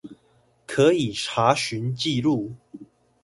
[0.65, 2.55] 可以查詢記錄